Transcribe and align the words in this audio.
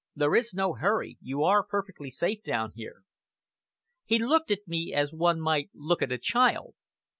"There 0.15 0.33
is 0.33 0.55
no 0.55 0.73
hurry. 0.73 1.19
You 1.21 1.43
are 1.43 1.61
perfectly 1.63 2.09
safe 2.09 2.41
down 2.41 2.71
here." 2.73 3.03
He 4.03 4.17
looked 4.17 4.49
at 4.49 4.67
me 4.67 4.95
as 4.95 5.13
one 5.13 5.39
might 5.39 5.69
look 5.75 6.01
at 6.01 6.11
a 6.11 6.17
child. 6.17 6.73